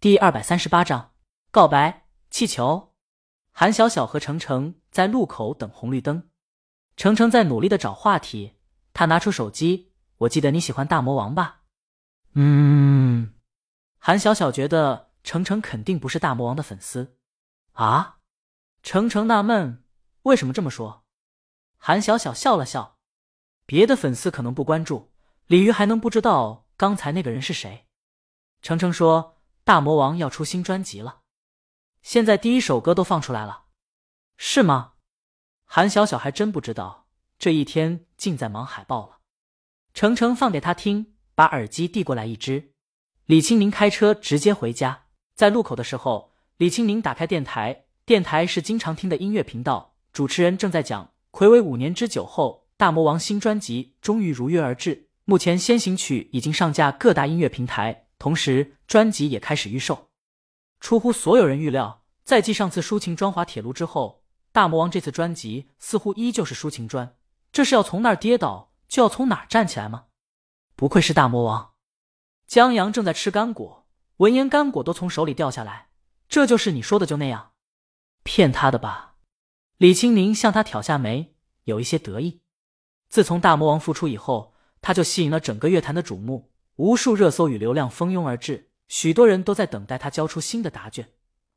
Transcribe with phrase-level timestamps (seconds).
[0.00, 1.12] 第二百三十八章
[1.50, 2.94] 告白气球。
[3.52, 6.30] 韩小小和程程在路口等红绿灯，
[6.96, 8.54] 程程在努力的找话题。
[8.94, 11.64] 他拿出手机，我记得你喜欢大魔王吧？
[12.32, 13.34] 嗯。
[13.98, 17.18] 韩小小觉得程程肯定不是大魔王的粉丝
[17.72, 18.20] 啊。
[18.82, 19.84] 程程纳闷，
[20.22, 21.04] 为什么这么说？
[21.76, 22.96] 韩小小笑了笑，
[23.66, 25.12] 别的粉丝可能不关注，
[25.46, 27.86] 鲤鱼还能不知道刚才那个人是谁？
[28.62, 29.36] 程程说。
[29.70, 31.20] 大魔王要出新专辑了，
[32.02, 33.66] 现在第一首歌都放出来了，
[34.36, 34.94] 是吗？
[35.64, 37.06] 韩小小还真不知道，
[37.38, 39.18] 这一天尽在忙海报了。
[39.94, 42.72] 程程放给他听，把耳机递过来一只。
[43.26, 45.04] 李青宁开车直接回家，
[45.36, 58.08] 在路口的时候，李青宁打开电台，电台是经常听的音乐频道，主持人正在讲，暌违五年之久后，大魔王新专辑终于如约而至，目前先行曲已经上架各大音乐平台。
[58.20, 60.10] 同时，专辑也开始预售。
[60.78, 67.16] 出乎所有人预料，在继上次抒情专滑铁卢之后，大魔王这次专辑似乎依旧是抒情专。
[67.50, 70.04] 这是要从那儿跌倒，就要从哪儿站起来吗？
[70.76, 71.72] 不愧是大魔王。
[72.46, 73.86] 江阳正在吃干果，
[74.18, 75.88] 闻言干果都从手里掉下来。
[76.28, 77.52] 这就是你说的就那样？
[78.22, 79.14] 骗他的吧？
[79.78, 81.34] 李青宁向他挑下眉，
[81.64, 82.42] 有一些得意。
[83.08, 86.52] 自从大魔王复出以后，他就吸引了整个乐坛的瞩目。
[86.76, 91.12] 无数热搜与流量蜂拥而至，许多人都在等待他交出新的答卷。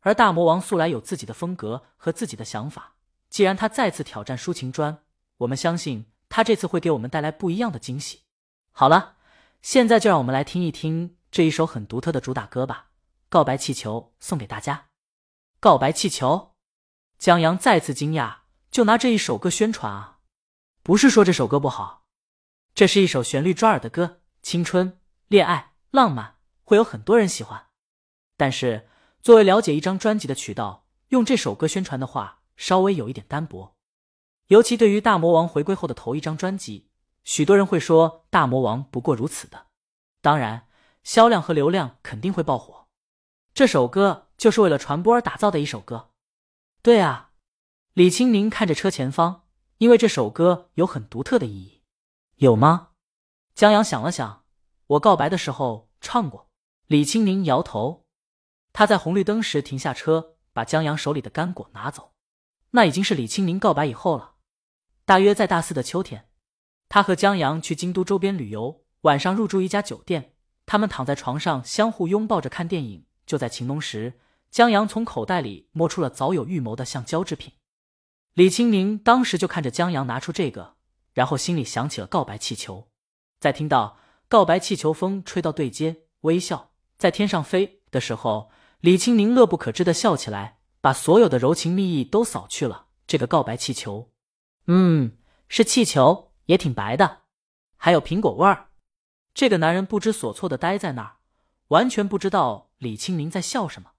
[0.00, 2.94] 而大魔王素来有自己的风格和自己的想法，
[3.28, 5.02] 既然他再次挑战抒情专，
[5.38, 8.20] 我们相信他这次会给我们带来不一样的惊喜。
[8.70, 9.16] 好了，
[9.60, 12.90] 现在就让我们来听一听这一首很独特的主打歌吧，
[13.28, 14.86] 《告白气球》送给大家。
[15.58, 16.52] 告白气球，
[17.18, 18.36] 江阳再次惊讶，
[18.70, 20.18] 就拿这一首歌宣传啊？
[20.84, 22.04] 不是说这首歌不好，
[22.72, 24.97] 这是一首旋律抓耳的歌，青春。
[25.28, 27.66] 恋爱浪漫会有很多人喜欢，
[28.38, 28.88] 但是
[29.20, 33.76] 作为了解一张专辑的渠道，用这首歌宣传的话，稍微有一点单薄。
[34.46, 36.88] 尤其对于大魔王回归后的头一张专辑，
[37.24, 39.66] 许多人会说大魔王不过如此的。
[40.22, 40.66] 当然，
[41.04, 42.86] 销量和流量肯定会爆火。
[43.52, 46.08] 这首歌就是为了传播而打造的一首歌。
[46.80, 47.32] 对啊，
[47.92, 49.44] 李青宁看着车前方，
[49.76, 51.82] 因为这首歌有很独特的意义。
[52.36, 52.92] 有吗？
[53.54, 54.46] 江阳想了想。
[54.88, 56.48] 我告白的时候唱过。
[56.86, 58.06] 李青宁摇头。
[58.72, 62.14] 他在红绿灯时停下车，把江阳手里的干果拿走。
[62.70, 64.36] 那已经是李青宁告白以后了。
[65.04, 66.28] 大约在大四的秋天，
[66.88, 70.34] 他和江阳去京都周边旅游，晚上入住一家酒店。
[70.64, 73.06] 他们躺在床上相互拥抱着看电影。
[73.26, 74.18] 就在情浓时，
[74.50, 77.52] 江阳从口袋里摸出了早有预谋的橡胶制品。
[78.32, 80.76] 李青宁当时就看着江阳拿出这个，
[81.12, 82.88] 然后心里想起了告白气球。
[83.38, 83.98] 在听到。
[84.28, 88.50] 告白气球，风吹到对街，微笑在天上飞的时候，
[88.80, 92.88] 李青宁乐不可支的笑起来，把所有的柔情蜜意都扫去了。
[93.06, 94.10] 这个告白气球，
[94.66, 95.16] 嗯，
[95.48, 97.22] 是气球，也挺白的，
[97.78, 98.68] 还有苹果味儿。
[99.32, 101.16] 这个男人不知所措的呆在那儿，
[101.68, 103.92] 完全不知道李青宁在笑什么。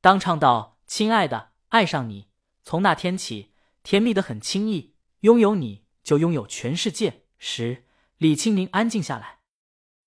[0.00, 2.28] 当唱到“亲爱的，爱上你，
[2.62, 7.84] 从那天起，甜蜜的很轻易，拥有你就拥有全世界”时，
[8.16, 9.39] 李青宁安静下来。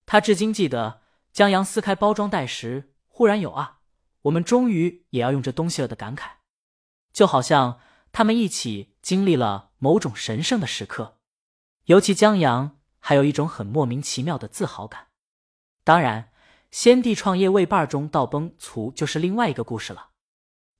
[0.05, 3.79] 他至今记得江阳撕开包装袋时，忽然有啊，
[4.23, 6.31] 我们终于也要用这东西了的感慨，
[7.11, 7.79] 就好像
[8.11, 11.19] 他们一起经历了某种神圣的时刻。
[11.85, 15.07] 尤其江阳还有一种很莫名其妙的自豪感。
[15.83, 16.31] 当然，
[16.71, 20.11] 先帝创业为伴中道崩殂就是另外一个故事了。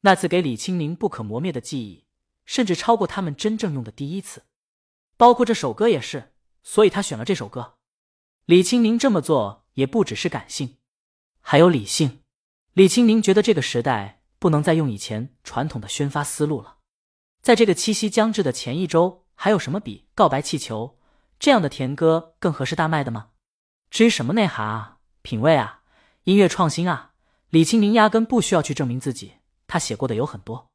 [0.02, 2.06] 那次给李青宁不可磨灭的记忆，
[2.46, 4.44] 甚至超过他们真正用的第一次，
[5.18, 6.34] 包括这首歌也是。
[6.62, 7.78] 所以他选了这首歌。
[8.46, 10.76] 李青宁这么做也不只是感性，
[11.40, 12.20] 还有理性。
[12.74, 16.80] 李青宁觉得这个时代不能再用以前传统的宣发思路了。
[17.42, 20.98] 在这个七夕将至的前一周，还有什么比《告白气球》
[21.40, 23.30] 这样的甜歌更合适大卖的吗？
[23.90, 25.84] 至于什么内涵啊、品味啊、
[26.26, 27.14] 音乐创新啊，
[27.50, 29.36] 李青宁压根不需要去证明自己，
[29.68, 30.70] 他写过的有很多。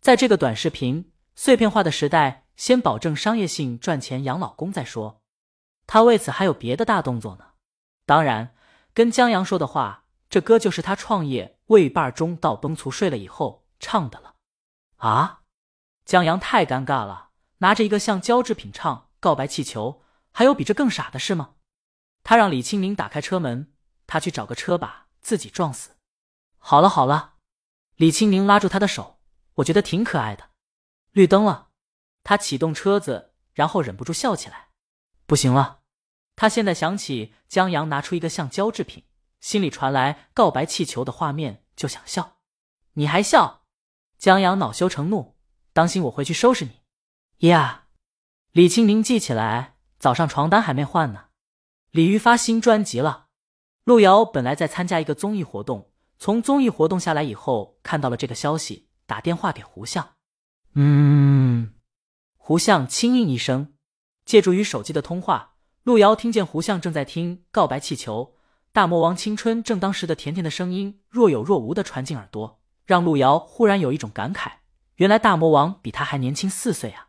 [0.00, 5.20] 在这个短视频碎片化的时代，先保证商业性赚钱养老公再说。
[5.86, 7.52] 他为此还有别的大动作呢，
[8.04, 8.54] 当然，
[8.92, 14.34] 跟江阳说的话，这歌就是他创业未半中到崩殂睡了以后唱的了。
[14.96, 15.42] 啊，
[16.04, 20.02] 江阳太尴尬了，拿着一个橡胶制品唱《告白气球》，
[20.32, 21.54] 还有比这更傻的事吗？
[22.24, 23.72] 他让李青宁打开车门，
[24.06, 25.90] 他去找个车把自己撞死。
[26.58, 27.34] 好了好了，
[27.94, 29.20] 李青宁拉住他的手，
[29.54, 30.50] 我觉得挺可爱的。
[31.12, 31.68] 绿灯了，
[32.24, 34.65] 他启动车子，然后忍不住笑起来。
[35.26, 35.80] 不行了，
[36.36, 39.04] 他现在想起江阳拿出一个橡胶制品，
[39.40, 42.38] 心里传来告白气球的画面，就想笑。
[42.94, 43.64] 你还笑？
[44.18, 45.36] 江阳恼羞成怒，
[45.72, 47.48] 当心我回去收拾你！
[47.48, 47.88] 呀，
[48.52, 51.26] 李清明记起来，早上床单还没换呢。
[51.90, 53.26] 李鱼发新专辑了。
[53.84, 60.14] 路遥本来在参加一个综艺活动，从综艺活动下来以后，看到了这个消息，打电话给胡相。
[60.74, 61.74] 嗯，
[62.36, 63.75] 胡相轻应一声，
[64.26, 68.34] 借助于手机的通话，路遥听见胡相正在听《告白气球》，
[68.72, 72.60] 大魔王青春正当时的甜甜的声音若有若无的传进耳朵。
[72.84, 74.58] 让路遥忽然有一种感慨：
[74.96, 77.08] 原来大魔王比他还年轻四岁啊！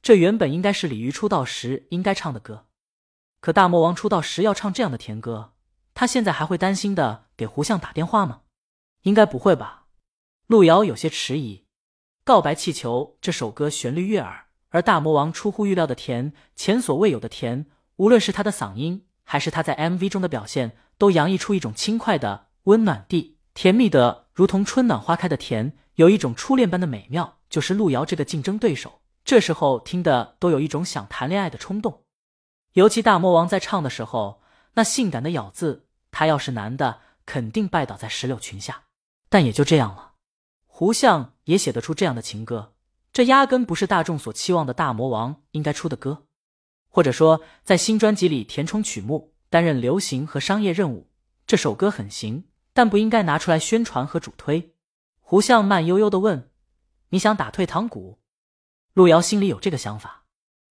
[0.00, 2.66] 这原本应该是鲤鱼出道时应该唱的歌，
[3.40, 5.52] 可大魔王出道时要唱这样的甜歌，
[5.92, 8.42] 他现在还会担心的给胡相打电话吗？
[9.02, 9.88] 应该不会吧？
[10.46, 11.56] 路遥有些迟疑。
[12.24, 24.26] 《告白气球》这首歌旋律悦耳，而大魔王出乎预料的甜，前所未有的甜，无论是他的嗓音，还是他在 MV 中的表现，都洋溢出一种轻快的、温暖地、甜蜜的。
[24.32, 29.02] 如同春暖花开的甜，有一种初恋般的美妙，就是路遥这个竞争对手。
[29.22, 32.04] 这时候听的都有一种想谈恋爱的冲动。
[32.72, 34.40] 尤其大魔王在唱的时候，
[34.74, 38.84] 那性感的咬字，他要是男的，肯定拜倒在石榴裙下。
[39.28, 40.12] 但也就这样了。
[40.66, 42.72] 胡相也写得出这样的情歌，
[43.12, 46.26] 这压根不是大众所期望的大魔王应该出的歌。
[46.88, 51.10] 或者说，在新专辑里填充曲目，担任流行和商业任务，
[51.46, 52.44] 这首歌很行。
[52.72, 54.74] 但不应该拿出来宣传和主推。
[55.18, 56.50] 胡相慢悠悠的问
[57.10, 58.20] ：“你想打退堂鼓？”
[58.94, 60.24] 路遥心里有这个想法。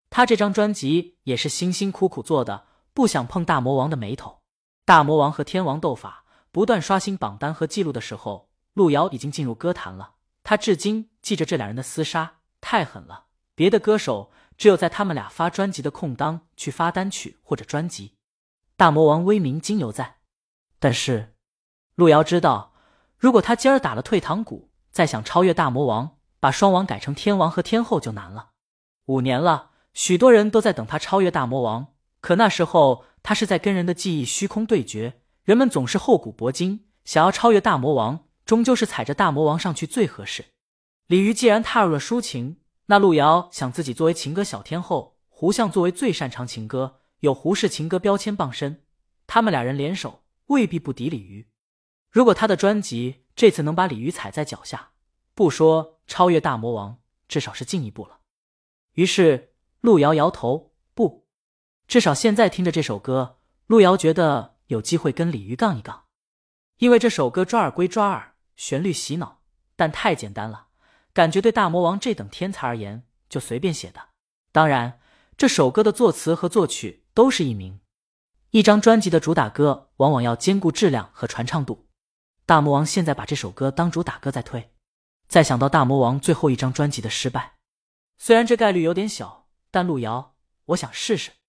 [0.08, 4.40] 他这张专辑也是辛辛苦苦做的，不想碰大魔王的眉头。
[4.86, 10.14] 大魔王和天王斗法，不断刷新榜单和记录的时候，路遥已经进入歌坛了。
[10.50, 13.26] 他至今记着这两人的厮杀，太狠了。
[13.54, 18.16] 别的歌手只有在他们俩发专辑的空当去发单曲或者专辑。
[18.76, 20.16] 大魔王威名今犹在，
[20.80, 21.36] 但是。
[21.94, 22.72] 路遥知道，
[23.16, 28.50] 如果他今儿打了退堂鼓，再想超越大魔王，把双王改成天王和天后就难了。
[29.06, 35.20] 五年了，许多人都在等他超越大魔王，可那时候他是在跟人的记忆虚空对决。
[35.44, 40.46] 人们总是厚古薄今，想要超越大魔王，终究是踩着大魔王上去最合适。
[41.06, 42.56] 李鱼既然踏入了抒情，
[42.86, 48.82] 那路遥想自己作为情歌小天后，胡相作为最擅长情歌，有胡氏情歌标签傍身，
[49.28, 51.48] 他们俩人联手，未必不敌李鱼。
[52.10, 54.90] 如果他的专辑这次能把鲤鱼踩在脚下，
[55.36, 56.98] 不说超越大魔王，
[57.28, 58.18] 至少是进一步了。
[58.94, 61.28] 于是路遥摇头，不，
[61.86, 63.38] 至少现在听着这首歌，
[63.68, 66.06] 路遥觉得有机会跟鲤鱼杠一杠。
[66.78, 68.29] 因为这首歌抓耳归抓耳，
[68.60, 69.40] 旋律洗脑，
[69.74, 70.66] 但太简单了，
[71.14, 74.08] 感觉对大魔王这等天才而言就随便写的。
[74.52, 75.00] 当然，
[75.38, 77.80] 这首歌的作词和作曲都是一名。
[78.50, 81.88] 一张专辑的主打歌往往要兼顾质量和传唱度。
[82.44, 84.70] 大魔王现在把这首歌当主打歌在推，
[85.26, 87.54] 再想到大魔王最后一张专辑的失败，
[88.18, 90.34] 虽然这概率有点小，但路遥，
[90.66, 91.30] 我想试试。